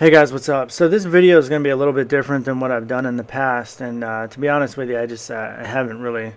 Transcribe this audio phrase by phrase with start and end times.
[0.00, 0.70] Hey guys, what's up?
[0.70, 3.04] So this video is going to be a little bit different than what I've done
[3.04, 6.00] in the past, and uh, to be honest with you, I just uh, I haven't
[6.00, 6.32] really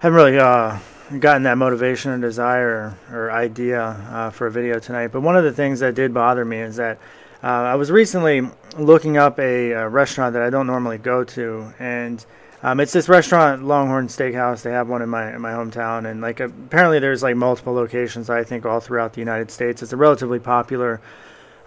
[0.00, 0.76] haven't really uh,
[1.20, 5.12] gotten that motivation or desire or idea uh, for a video tonight.
[5.12, 6.98] But one of the things that did bother me is that
[7.40, 8.42] uh, I was recently
[8.76, 12.26] looking up a, a, restaurant that I don't normally go to, and
[12.64, 14.62] um, it's this restaurant, Longhorn Steakhouse.
[14.62, 18.28] They have one in my in my hometown, and like apparently there's like multiple locations.
[18.28, 19.84] I think all throughout the United States.
[19.84, 21.00] It's a relatively popular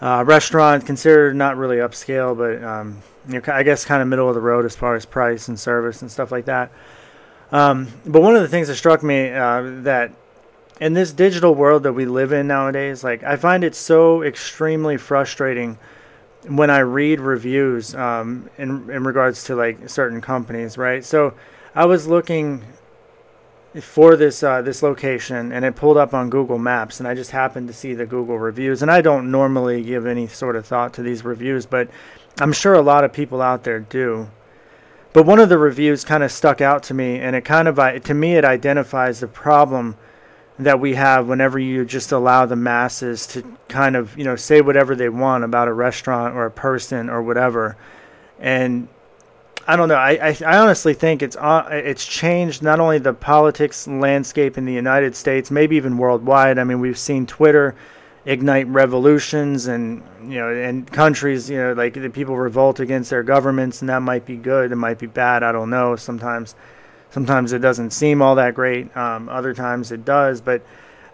[0.04, 4.28] uh, restaurant considered not really upscale, but um, you know, I guess kind of middle
[4.28, 6.72] of the road as far as price and service and stuff like that.
[7.54, 10.12] Um, but one of the things that struck me uh, that
[10.82, 14.98] in this digital world that we live in nowadays, like I find it so extremely
[14.98, 15.78] frustrating
[16.48, 21.06] when I read reviews um, in in regards to like certain companies, right?
[21.06, 21.34] So
[21.76, 22.62] I was looking
[23.82, 27.32] for this uh, this location, and it pulled up on Google Maps, and I just
[27.32, 28.82] happened to see the Google reviews.
[28.82, 31.90] And I don't normally give any sort of thought to these reviews, but
[32.40, 34.30] I'm sure a lot of people out there do.
[35.12, 37.78] But one of the reviews kind of stuck out to me, and it kind of
[38.04, 39.98] to me it identifies the problem
[40.60, 44.62] that we have whenever you just allow the masses to kind of you know say
[44.62, 47.76] whatever they want about a restaurant or a person or whatever,
[48.40, 48.88] and
[49.66, 49.96] I don't know.
[49.96, 54.66] I, I, I, honestly think it's uh, it's changed not only the politics landscape in
[54.66, 56.60] the United States, maybe even worldwide.
[56.60, 57.74] I mean, we've seen Twitter
[58.26, 63.24] ignite revolutions, and you know, and countries, you know, like the people revolt against their
[63.24, 65.44] governments, and that might be good, it might be bad.
[65.44, 65.96] I don't know.
[65.96, 66.56] Sometimes,
[67.12, 68.96] sometimes it doesn't seem all that great.
[68.98, 70.42] Um, other times it does.
[70.42, 70.62] But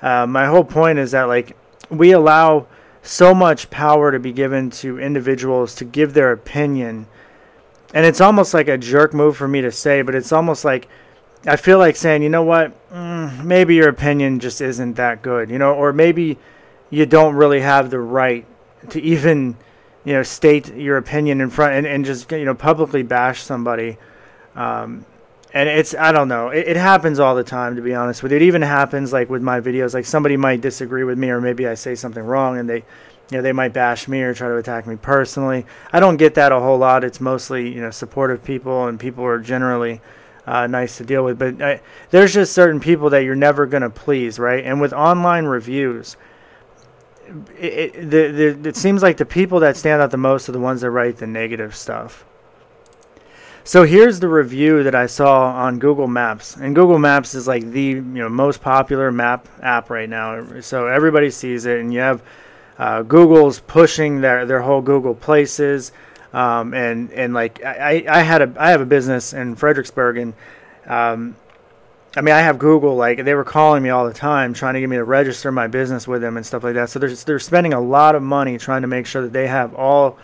[0.01, 1.55] uh, my whole point is that like
[1.91, 2.65] we allow
[3.03, 7.05] so much power to be given to individuals to give their opinion
[7.93, 10.87] and it's almost like a jerk move for me to say, but it's almost like
[11.45, 15.49] I feel like saying, you know what, mm, maybe your opinion just isn't that good,
[15.49, 16.37] you know, or maybe
[16.89, 18.45] you don't really have the right
[18.89, 19.55] to even,
[20.03, 23.97] you know, state your opinion in front and, and just, you know, publicly bash somebody.
[24.55, 25.05] Um,
[25.53, 28.33] and it's, I don't know, it, it happens all the time, to be honest with
[28.33, 28.35] you.
[28.35, 31.67] It even happens like with my videos, like somebody might disagree with me or maybe
[31.67, 32.83] I say something wrong and they,
[33.31, 35.65] you know, they might bash me or try to attack me personally.
[35.93, 37.03] I don't get that a whole lot.
[37.03, 40.01] It's mostly, you know, supportive people and people are generally
[40.47, 41.37] uh, nice to deal with.
[41.37, 41.77] But uh,
[42.09, 44.63] there's just certain people that you're never going to please, right?
[44.63, 46.17] And with online reviews,
[47.57, 50.51] it, it, the, the, it seems like the people that stand out the most are
[50.51, 52.25] the ones that write the negative stuff.
[53.63, 57.69] So here's the review that I saw on Google Maps, and Google Maps is like
[57.69, 60.61] the you know most popular map app right now.
[60.61, 62.23] So everybody sees it, and you have
[62.79, 65.91] uh, Google's pushing their their whole Google Places,
[66.33, 70.33] um, and and like I, I had a I have a business in Fredericksburg, and
[70.87, 71.35] um,
[72.15, 74.79] I mean I have Google like they were calling me all the time trying to
[74.79, 76.89] get me to register my business with them and stuff like that.
[76.89, 79.75] So they're they're spending a lot of money trying to make sure that they have
[79.75, 80.17] all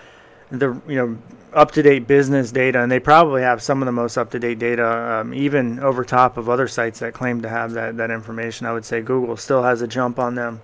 [0.50, 1.18] the you know
[1.54, 4.40] up to date business data, and they probably have some of the most up to
[4.40, 8.12] date data, um, even over top of other sites that claim to have that that
[8.12, 8.66] information.
[8.66, 10.62] I would say Google still has a jump on them.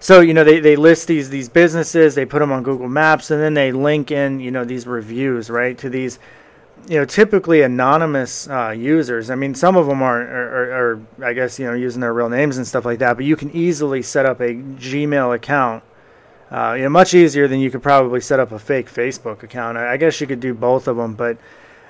[0.00, 3.30] So you know they, they list these these businesses, they put them on Google Maps,
[3.30, 6.18] and then they link in you know these reviews right to these
[6.88, 9.30] you know typically anonymous uh, users.
[9.30, 12.28] I mean some of them are, are, are, I guess you know using their real
[12.28, 15.82] names and stuff like that, but you can easily set up a Gmail account.
[16.50, 19.76] Uh, you know, much easier than you could probably set up a fake Facebook account.
[19.76, 21.38] I, I guess you could do both of them, but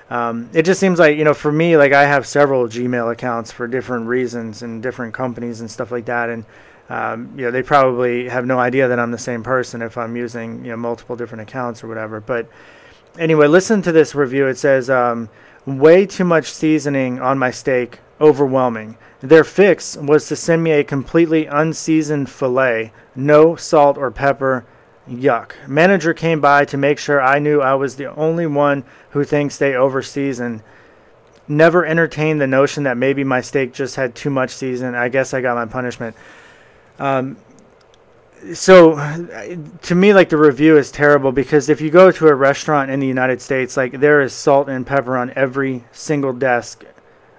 [0.09, 3.51] um, it just seems like you know for me, like I have several Gmail accounts
[3.51, 6.45] for different reasons and different companies and stuff like that, and
[6.89, 10.15] um, you know, they probably have no idea that I'm the same person if I'm
[10.15, 12.19] using you know multiple different accounts or whatever.
[12.19, 12.47] But
[13.17, 14.47] anyway, listen to this review.
[14.47, 15.29] It says, um,
[15.65, 20.83] "Way too much seasoning on my steak, overwhelming." Their fix was to send me a
[20.83, 24.65] completely unseasoned fillet, no salt or pepper.
[25.09, 25.51] Yuck.
[25.67, 29.57] Manager came by to make sure I knew I was the only one who thinks
[29.57, 30.61] they overseason.
[31.47, 34.95] Never entertained the notion that maybe my steak just had too much season.
[34.95, 36.15] I guess I got my punishment.
[36.99, 37.37] Um,
[38.53, 38.95] so
[39.81, 42.99] to me like the review is terrible because if you go to a restaurant in
[42.99, 46.83] the United States like there is salt and pepper on every single desk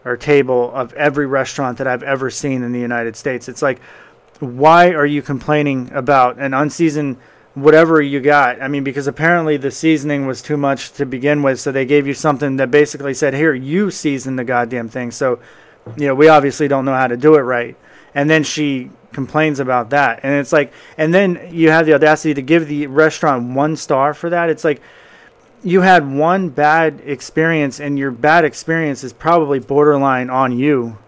[0.05, 3.49] or table of every restaurant that I've ever seen in the United States.
[3.49, 3.81] It's like
[4.41, 7.19] why are you complaining about an unseasoned
[7.55, 8.61] whatever you got?
[8.61, 12.07] I mean because apparently the seasoning was too much to begin with so they gave
[12.07, 15.13] you something that basically said here you season the goddamn thing.
[15.13, 15.39] So
[15.97, 17.77] you know we obviously don't know how to do it right
[18.17, 20.21] and then she complains about that.
[20.23, 24.15] And it's like and then you have the audacity to give the restaurant one star
[24.15, 24.49] for that.
[24.49, 24.81] It's like
[25.63, 30.99] you had one bad experience and your bad experience is probably borderline on you.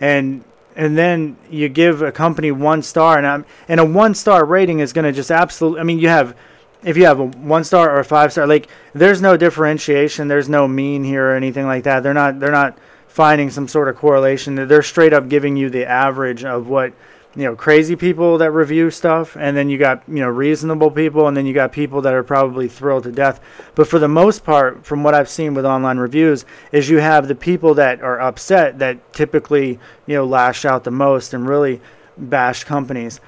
[0.00, 0.42] And
[0.74, 4.80] and then you give a company one star and I'm, and a one star rating
[4.80, 6.36] is going to just absolutely I mean you have
[6.82, 10.48] if you have a one star or a five star, like there's no differentiation, there's
[10.48, 12.02] no mean here or anything like that.
[12.02, 12.76] They're not they're not
[13.16, 14.68] finding some sort of correlation.
[14.68, 16.92] They're straight up giving you the average of what
[17.34, 21.26] you know crazy people that review stuff and then you got you know reasonable people
[21.26, 23.40] and then you got people that are probably thrilled to death.
[23.74, 27.26] But for the most part from what i've seen with online reviews is you have
[27.26, 31.80] the people that are upset that typically you know lash out the most and really
[32.18, 33.20] bash companies.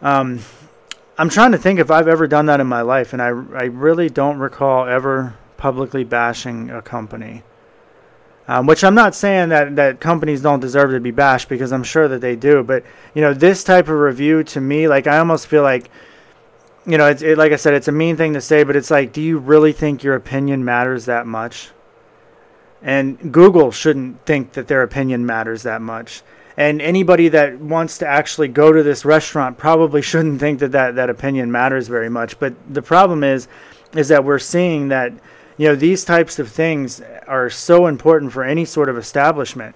[0.00, 0.40] Um,
[1.18, 3.64] i'm trying to think if i've ever done that in my life and i, I
[3.64, 7.42] really don't recall ever publicly bashing a company
[8.48, 11.84] um, which I'm not saying that, that companies don't deserve to be bashed because I'm
[11.84, 12.62] sure that they do.
[12.62, 12.82] But
[13.14, 15.90] you know, this type of review to me, like I almost feel like,
[16.86, 18.90] you know, it's it, like I said, it's a mean thing to say, but it's
[18.90, 21.70] like, do you really think your opinion matters that much?
[22.82, 26.22] And Google shouldn't think that their opinion matters that much.
[26.56, 30.94] And anybody that wants to actually go to this restaurant probably shouldn't think that, that
[30.94, 32.38] that opinion matters very much.
[32.38, 33.46] But the problem is,
[33.94, 35.12] is that we're seeing that
[35.58, 39.74] you know, these types of things are so important for any sort of establishment.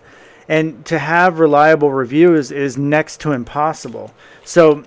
[0.49, 4.14] And to have reliable reviews is next to impossible.
[4.44, 4.84] So,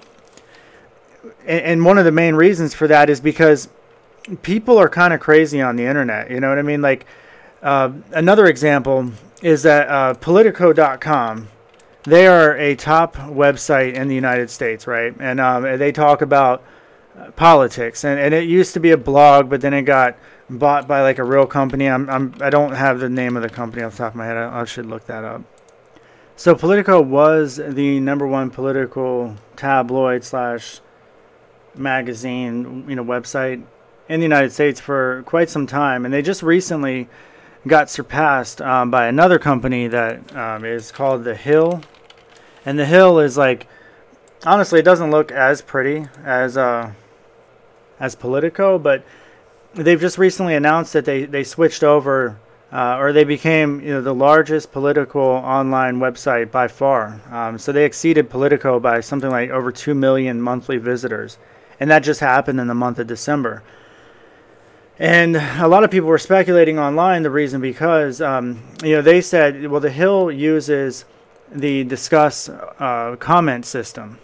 [1.45, 3.69] and one of the main reasons for that is because
[4.42, 6.31] people are kind of crazy on the internet.
[6.31, 6.81] You know what I mean?
[6.81, 7.06] Like,
[7.62, 9.12] uh, another example
[9.42, 11.50] is that uh, Politico.com.
[12.03, 15.13] They are a top website in the United States, right?
[15.19, 16.63] And um, they talk about
[17.18, 18.03] uh, politics.
[18.03, 20.15] And, and it used to be a blog, but then it got
[20.50, 21.88] bought by like a real company.
[21.88, 24.25] I'm, I'm I don't have the name of the company off the top of my
[24.25, 24.38] head.
[24.38, 25.42] I, I should look that up.
[26.36, 30.81] So Politico was the number one political tabloid slash
[31.75, 33.63] magazine, you know, website
[34.09, 37.07] in the United States for quite some time, and they just recently
[37.65, 41.81] got surpassed um, by another company that um, is called The Hill,
[42.65, 43.68] and The Hill is like,
[44.45, 46.92] honestly, it doesn't look as pretty as uh,
[48.00, 49.03] as Politico, but
[49.75, 52.38] they've just recently announced that they, they switched over
[52.72, 57.22] uh, or they became you know the largest political online website by far.
[57.31, 61.38] Um, so they exceeded Politico by something like over two million monthly visitors,
[61.80, 63.63] and that just happened in the month of December.
[64.98, 69.21] And a lot of people were speculating online the reason because um, you know they
[69.21, 71.06] said well the Hill uses
[71.51, 72.50] the Disqus
[72.80, 74.18] uh, comment system,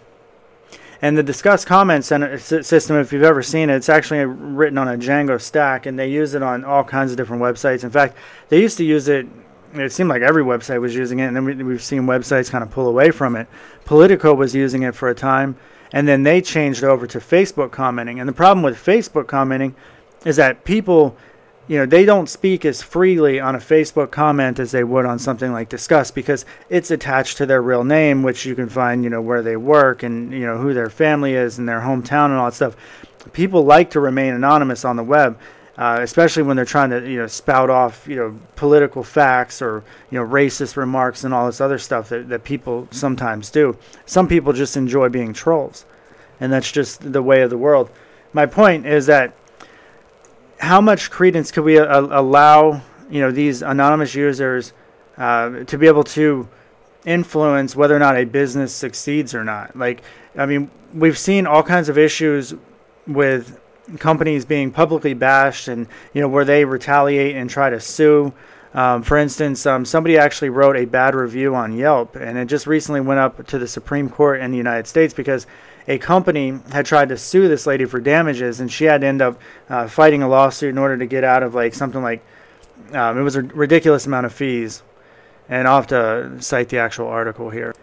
[1.01, 4.87] and the Disqus comment uh, system, if you've ever seen it, it's actually written on
[4.87, 7.83] a Django stack, and they use it on all kinds of different websites.
[7.83, 8.15] In fact,
[8.49, 9.25] they used to use it.
[9.73, 12.63] It seemed like every website was using it, and then we, we've seen websites kind
[12.63, 13.47] of pull away from it.
[13.85, 15.55] Politico was using it for a time,
[15.91, 18.19] and then they changed over to Facebook commenting.
[18.19, 19.75] And the problem with Facebook commenting
[20.23, 21.17] is that people
[21.67, 25.19] you know they don't speak as freely on a Facebook comment as they would on
[25.19, 29.09] something like Disqus because it's attached to their real name, which you can find you
[29.09, 32.35] know where they work and you know who their family is and their hometown and
[32.35, 32.75] all that stuff.
[33.33, 35.37] People like to remain anonymous on the web,
[35.77, 39.83] uh, especially when they're trying to you know spout off you know political facts or
[40.09, 43.77] you know racist remarks and all this other stuff that, that people sometimes do.
[44.05, 45.85] Some people just enjoy being trolls,
[46.39, 47.89] and that's just the way of the world.
[48.33, 49.33] My point is that
[50.61, 54.73] how much credence could we uh, allow you know these anonymous users
[55.17, 56.47] uh, to be able to
[57.03, 59.75] influence whether or not a business succeeds or not?
[59.75, 60.03] Like,
[60.37, 62.53] I mean, we've seen all kinds of issues
[63.07, 63.59] with
[63.97, 68.31] companies being publicly bashed, and you know where they retaliate and try to sue.
[68.73, 72.67] Um, for instance, um, somebody actually wrote a bad review on Yelp, and it just
[72.67, 75.47] recently went up to the Supreme Court in the United States because
[75.87, 79.21] a company had tried to sue this lady for damages, and she had to end
[79.21, 82.23] up uh, fighting a lawsuit in order to get out of like something like
[82.93, 84.83] um, it was a ridiculous amount of fees.
[85.49, 87.75] And I'll have to cite the actual article here.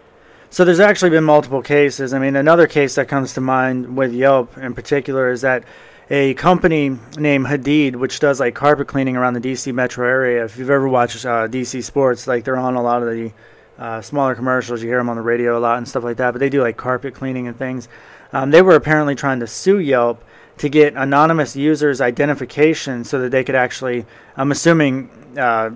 [0.51, 2.15] So there's actually been multiple cases.
[2.15, 5.65] I mean, another case that comes to mind with Yelp in particular is that
[6.09, 10.45] a company named Hadeed, which does like carpet cleaning around the DC metro area.
[10.45, 13.33] If you've ever watched uh, DC sports, like they're on a lot of the
[13.79, 14.83] uh, smaller commercials.
[14.83, 16.33] You hear them on the radio a lot and stuff like that.
[16.33, 17.89] But they do like carpet cleaning and things.
[18.33, 20.23] Um, they were apparently trying to sue Yelp
[20.59, 24.05] to get anonymous users' identification so that they could actually,
[24.37, 25.09] I'm assuming,
[25.39, 25.71] uh,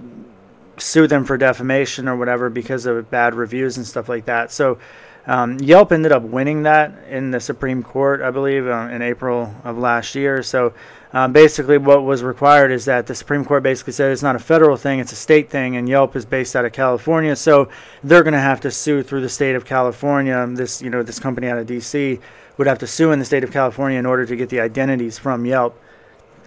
[0.79, 4.51] sue them for defamation or whatever because of bad reviews and stuff like that.
[4.51, 4.79] So
[5.27, 9.55] um, Yelp ended up winning that in the Supreme Court, I believe, uh, in April
[9.65, 10.43] of last year.
[10.43, 10.75] So
[11.15, 14.39] um, basically, what was required is that the Supreme Court basically said it's not a
[14.39, 17.69] federal thing, it's a state thing, and Yelp is based out of California, so
[18.03, 20.47] they're going to have to sue through the state of California.
[20.53, 22.19] This, you know, this company out of D.C.
[22.57, 25.19] would have to sue in the state of California in order to get the identities
[25.19, 25.79] from Yelp.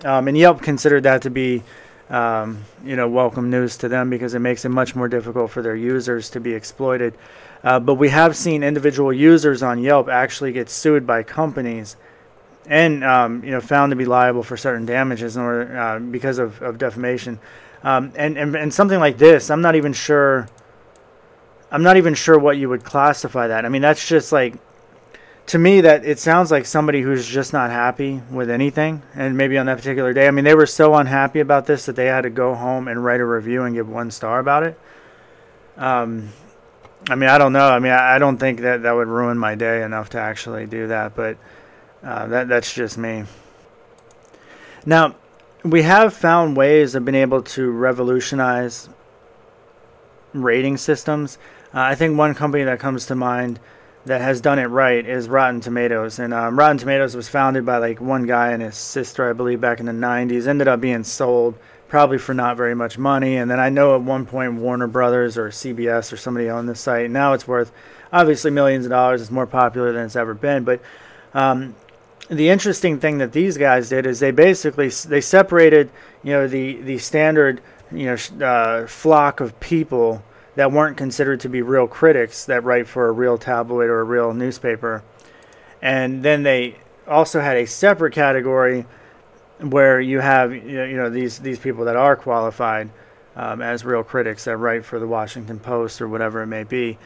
[0.03, 1.61] Um, and Yelp considered that to be,
[2.09, 5.61] um, you know, welcome news to them because it makes it much more difficult for
[5.61, 7.13] their users to be exploited.
[7.63, 11.97] Uh, but we have seen individual users on Yelp actually get sued by companies
[12.67, 16.39] and um, you know found to be liable for certain damages in order uh, because
[16.39, 17.39] of, of defamation.
[17.83, 20.47] Um, and, and and something like this, I'm not even sure.
[21.71, 23.65] I'm not even sure what you would classify that.
[23.65, 24.55] I mean, that's just like
[25.47, 29.57] to me that it sounds like somebody who's just not happy with anything and maybe
[29.57, 32.21] on that particular day i mean they were so unhappy about this that they had
[32.21, 34.79] to go home and write a review and give one star about it
[35.77, 36.29] um,
[37.09, 39.37] i mean i don't know i mean i, I don't think that that would ruin
[39.37, 41.37] my day enough to actually do that but
[42.05, 43.25] uh, that that's just me
[44.85, 45.15] now
[45.63, 48.87] we have found ways of being able to revolutionize
[50.33, 51.37] rating systems
[51.73, 53.59] uh, i think one company that comes to mind
[54.05, 56.19] that has done it right is Rotten Tomatoes.
[56.19, 59.59] And um, Rotten Tomatoes was founded by like one guy and his sister, I believe,
[59.59, 60.47] back in the 90s.
[60.47, 61.57] Ended up being sold
[61.87, 63.37] probably for not very much money.
[63.37, 66.75] And then I know at one point Warner Brothers or CBS or somebody owned the
[66.75, 67.09] site.
[67.09, 67.71] Now it's worth
[68.13, 69.21] obviously millions of dollars.
[69.21, 70.63] It's more popular than it's ever been.
[70.63, 70.81] But
[71.33, 71.75] um,
[72.29, 75.89] the interesting thing that these guys did is they basically they separated
[76.23, 80.23] you know the the standard you know uh, flock of people
[80.55, 84.03] that weren't considered to be real critics that write for a real tabloid or a
[84.03, 85.03] real newspaper.
[85.81, 86.77] And then they
[87.07, 88.85] also had a separate category
[89.59, 92.89] where you have you know these these people that are qualified
[93.35, 96.97] um, as real critics that write for the Washington Post or whatever it may be,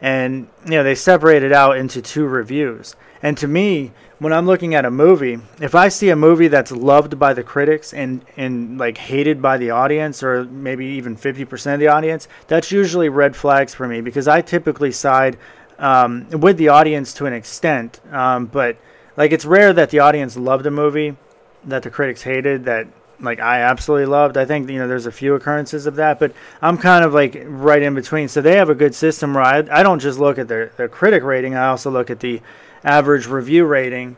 [0.00, 2.96] and you know they separated out into two reviews.
[3.22, 6.72] And to me, when I'm looking at a movie, if I see a movie that's
[6.72, 11.74] loved by the critics and and like hated by the audience, or maybe even 50%
[11.74, 15.38] of the audience, that's usually red flags for me because I typically side
[15.78, 18.00] um, with the audience to an extent.
[18.12, 18.76] Um, but
[19.16, 21.16] like it's rare that the audience loved a movie
[21.64, 22.86] that the critics hated that
[23.20, 24.36] like I absolutely loved.
[24.36, 27.42] I think you know there's a few occurrences of that, but I'm kind of like
[27.46, 28.28] right in between.
[28.28, 30.88] So they have a good system where I, I don't just look at their their
[30.88, 31.54] critic rating.
[31.54, 32.40] I also look at the
[32.84, 34.16] average review rating.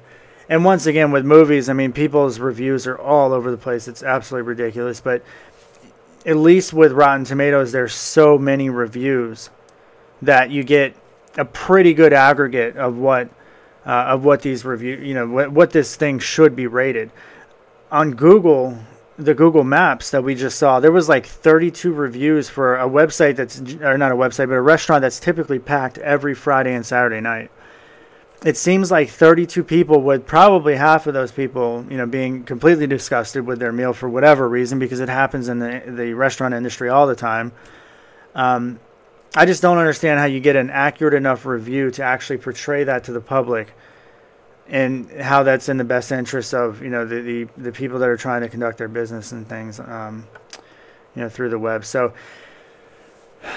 [0.49, 3.89] And once again, with movies, I mean, people's reviews are all over the place.
[3.89, 5.01] It's absolutely ridiculous.
[5.01, 5.23] But
[6.27, 9.51] at least with Rotten Tomatoes, there's so many reviews
[10.21, 10.95] that you get
[11.37, 13.29] a pretty good aggregate of what
[13.85, 17.11] uh, of what these review, you know, what, what this thing should be rated.
[17.91, 18.79] On Google,
[19.23, 23.37] the Google Maps that we just saw, there was like 32 reviews for a website
[23.37, 27.21] that's, or not a website, but a restaurant that's typically packed every Friday and Saturday
[27.21, 27.51] night
[28.45, 32.87] it seems like 32 people with probably half of those people, you know, being completely
[32.87, 36.89] disgusted with their meal for whatever reason, because it happens in the the restaurant industry
[36.89, 37.53] all the time.
[38.35, 38.81] Um,
[39.35, 43.05] I just don't understand how you get an accurate enough review to actually portray that
[43.05, 43.73] to the public,
[44.73, 48.09] and how that's in the best interest of you know the the, the people that
[48.09, 50.27] are trying to conduct their business and things, um,
[51.15, 51.85] you know, through the web.
[51.85, 52.15] So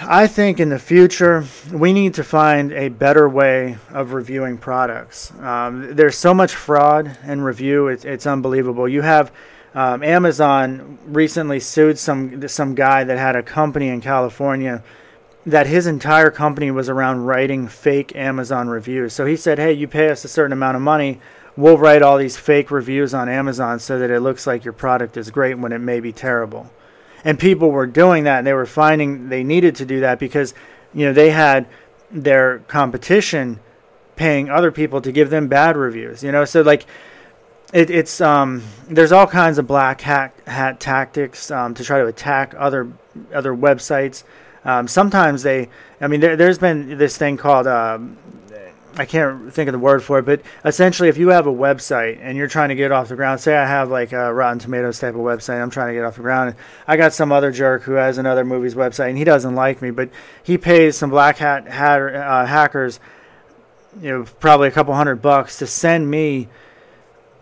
[0.02, 5.32] I think in the future we need to find a better way of reviewing products.
[5.40, 8.90] Um, there's so much fraud in review; it's, it's unbelievable.
[8.90, 9.32] You have
[9.74, 14.84] um, Amazon recently sued some some guy that had a company in California
[15.46, 19.14] that his entire company was around writing fake Amazon reviews.
[19.14, 21.20] So he said, "Hey, you pay us a certain amount of money."
[21.58, 25.16] We'll write all these fake reviews on Amazon so that it looks like your product
[25.16, 26.70] is great when it may be terrible
[27.26, 30.54] and people were doing that and they were finding they needed to do that because
[30.94, 31.68] you know they had
[32.12, 33.60] their competition
[34.16, 36.86] paying other people to give them bad reviews you know so like
[37.74, 42.06] it, it's um, there's all kinds of black hat, hat tactics um, to try to
[42.06, 42.88] attack other
[43.34, 44.24] other websites
[44.66, 45.70] um, sometimes they
[46.02, 48.18] i mean there, has been this thing called um,
[48.98, 52.20] I can't think of the word for it, but essentially, if you have a website
[52.22, 55.00] and you're trying to get off the ground, say I have like a Rotten Tomatoes
[55.00, 56.56] type of website, I'm trying to get off the ground.
[56.88, 59.92] I got some other jerk who has another movie's website, and he doesn't like me,
[59.92, 60.10] but
[60.44, 63.02] he pays some black hat, hat uh, hackers,
[64.02, 66.48] you know, probably a couple hundred bucks to send me,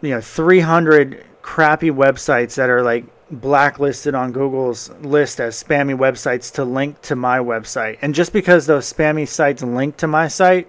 [0.01, 3.05] you know, 300 crappy websites that are like
[3.41, 7.97] blacklisted on Google's list as spammy websites to link to my website.
[8.01, 10.67] And just because those spammy sites link to my site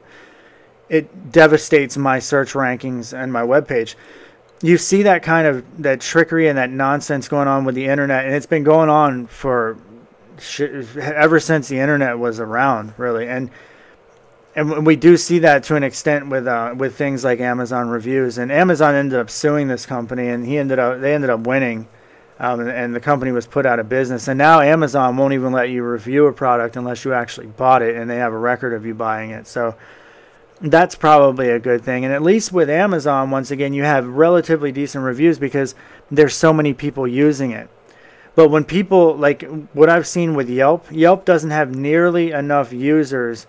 [0.88, 3.96] it devastates my search rankings and my web page.
[4.62, 8.24] You see that kind of that trickery and that nonsense going on with the internet,
[8.24, 9.76] and it's been going on for
[11.00, 13.28] ever since the internet was around, really.
[13.28, 13.50] And
[14.56, 18.38] and we do see that to an extent with uh, with things like Amazon reviews.
[18.38, 21.88] And Amazon ended up suing this company, and he ended up they ended up winning,
[22.38, 24.26] um, and, and, the company was put out of business.
[24.28, 27.96] And now Amazon won't even let you review a product unless you actually bought it,
[27.96, 29.46] and they have a record of you buying it.
[29.46, 29.76] So
[30.60, 32.04] that's probably a good thing.
[32.04, 35.74] And at least with Amazon, once again, you have relatively decent reviews because
[36.10, 37.68] there's so many people using it.
[38.34, 43.46] But when people, like what I've seen with Yelp, Yelp doesn't have nearly enough users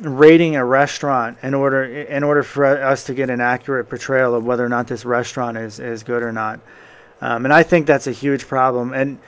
[0.00, 4.44] rating a restaurant in order in order for us to get an accurate portrayal of
[4.44, 6.60] whether or not this restaurant is is good or not.
[7.20, 8.92] Um, and I think that's a huge problem.
[8.92, 9.18] And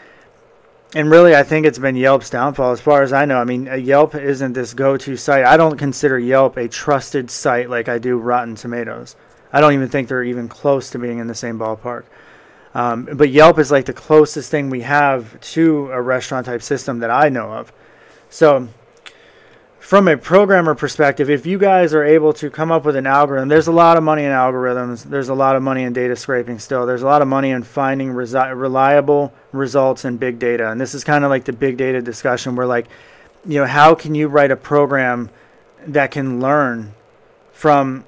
[0.95, 3.37] and really, I think it's been Yelp's downfall, as far as I know.
[3.37, 5.45] I mean, Yelp isn't this go-to site.
[5.45, 9.15] I don't consider Yelp a trusted site like I do Rotten Tomatoes.
[9.53, 12.05] I don't even think they're even close to being in the same ballpark.
[12.75, 17.01] Um, but Yelp is like the closest thing we have to a restaurant type system
[17.01, 17.71] that I know of.
[18.31, 18.69] So
[19.89, 23.49] from a programmer perspective, if you guys are able to come up with an algorithm,
[23.49, 25.03] there's a lot of money in algorithms.
[25.03, 26.85] There's a lot of money in data scraping still.
[26.85, 30.71] There's a lot of money in finding resi- reliable results in big data.
[30.71, 32.87] And this is kind of like the big data discussion where, like,
[33.47, 35.31] you know, how can you write a program
[35.87, 36.93] that can learn
[37.53, 38.05] from,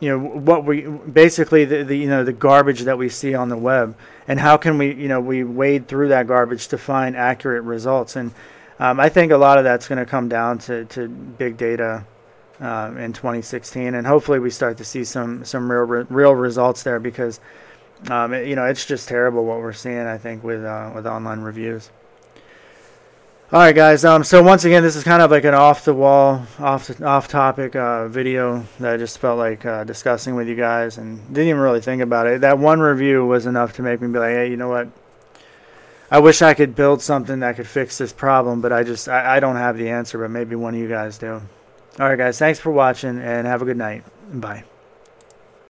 [0.00, 3.48] you know, what we basically the, the you know the garbage that we see on
[3.48, 3.96] the web,
[4.28, 8.16] and how can we you know we wade through that garbage to find accurate results
[8.16, 8.32] and
[8.80, 12.04] um, I think a lot of that's going to come down to, to big data
[12.60, 16.98] uh, in 2016, and hopefully we start to see some some real real results there
[16.98, 17.40] because
[18.08, 19.98] um, it, you know it's just terrible what we're seeing.
[19.98, 21.90] I think with uh, with online reviews.
[23.52, 24.04] All right, guys.
[24.04, 27.04] Um, so once again, this is kind of like an off the wall, off the,
[27.04, 31.18] off topic uh, video that I just felt like uh, discussing with you guys, and
[31.28, 32.40] didn't even really think about it.
[32.40, 34.88] That one review was enough to make me be like, hey, you know what?
[36.10, 39.36] I wish I could build something that could fix this problem, but I just I,
[39.36, 40.18] I don't have the answer.
[40.18, 41.40] But maybe one of you guys do.
[41.98, 42.38] All right, guys.
[42.38, 44.04] Thanks for watching, and have a good night.
[44.32, 44.64] Bye.